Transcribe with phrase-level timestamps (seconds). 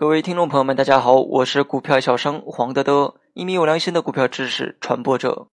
[0.00, 5.48] 各位听众朋友们，大家好，我是股票小生黄德德，一名有良心的股票知识传播者。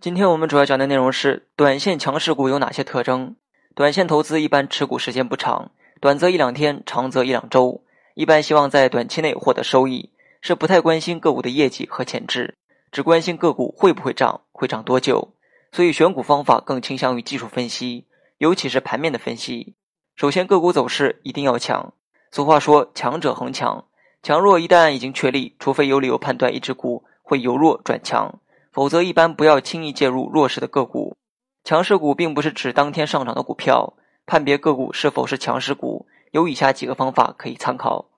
[0.00, 3.36] 今天我们主要讲的内容是短线强势股有哪些特征。
[3.76, 5.70] 短线投资一般持股时间不长，
[6.00, 7.84] 短则一两天，长则一两周，
[8.16, 10.10] 一般希望在短期内获得收益，
[10.40, 12.56] 是不太关心个股的业绩和潜质，
[12.90, 15.32] 只关心个股会不会涨，会涨多久。
[15.70, 18.04] 所以选股方法更倾向于技术分析，
[18.38, 19.74] 尤其是盘面的分析。
[20.14, 21.92] 首先，个股走势一定要强。
[22.30, 23.86] 俗话说“强者恒强”，
[24.22, 28.40] 强弱一旦已经确立，除非有理由判断一只股会由弱转强，
[28.72, 31.16] 否则一般不要轻易介入弱势的个股。
[31.64, 33.94] 强势股并不是指当天上涨的股票，
[34.26, 38.10] 判别个股是否是强势股，有以下几个方法可以参考。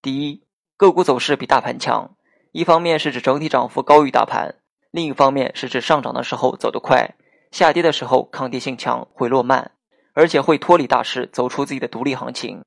[0.00, 0.42] 第一，
[0.76, 2.16] 个股走势比大盘强，
[2.52, 4.54] 一方面是指整体涨幅高于大盘。
[4.90, 7.14] 另一方面是指上涨的时候走得快，
[7.54, 9.70] 下跌的时候抗跌性强，回落慢，
[10.12, 12.60] 而且会脱离大势，走出自己的独立行情。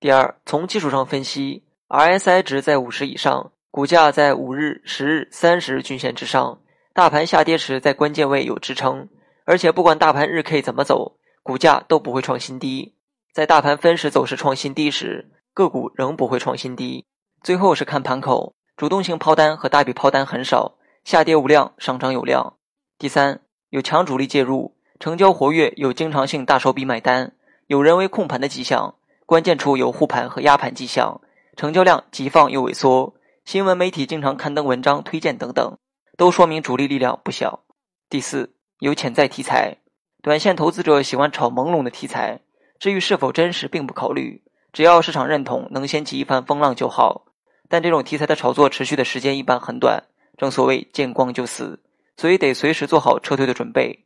[0.00, 6.60] 第二，从技术上分析，RSI 值在五十以上，股价在五日、十日、三十日均线之上，
[6.92, 9.08] 大盘下跌时在关键位有支撑，
[9.46, 12.94] 而且不管大盘日 K 怎么走，股价都不会创新低。
[13.32, 17.06] 在大盘分时走势创新低时，个股仍不会创新低。
[17.42, 20.76] 最后是看盘口，主动性抛单和大笔抛单很少。
[21.02, 22.58] 下跌无量，上涨有量。
[22.98, 23.40] 第三，
[23.74, 27.32] 有强主力介入，成交活跃，有经常性大手笔买单，
[27.66, 28.94] 有人为控盘的迹象，
[29.26, 31.20] 关键处有护盘和压盘迹象，
[31.56, 33.12] 成交量急放又萎缩，
[33.44, 35.76] 新闻媒体经常刊登文章推荐等等，
[36.16, 37.64] 都说明主力力量不小。
[38.08, 39.76] 第四，有潜在题材，
[40.22, 42.38] 短线投资者喜欢炒朦胧的题材，
[42.78, 44.40] 至于是否真实并不考虑，
[44.72, 47.24] 只要市场认同，能掀起一番风浪就好。
[47.68, 50.00] 但这种题材的炒作持续的时间一般很短。
[50.36, 51.80] 正所谓见光就死，
[52.16, 54.04] 所以得随时做好撤退的准备。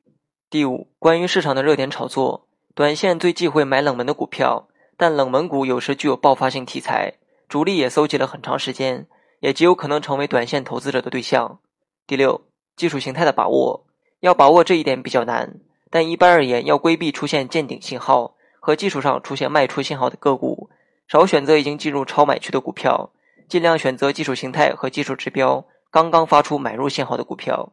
[0.51, 7.15] 第五，关于市场的热点炒作，短线最忌讳买冷门的股票，但冷门股有时具有爆发性题材，
[7.49, 9.07] 主力也搜集了很长时间，
[9.41, 11.61] 也极有可能成为短线投资者的对象。
[12.07, 12.41] 第六，
[12.77, 13.85] 技术形态的把握，
[14.21, 15.61] 要把握这一点比较难，
[15.91, 20.71] 但一般而言，要规避出现见顶信号和技术上出现卖出信号的个股，
[21.07, 23.11] 少选择已经进入超买区的股票，
[23.49, 25.67] 尽量选择技术形态和技术指标。
[25.91, 27.73] 刚刚发出买入信号的股票。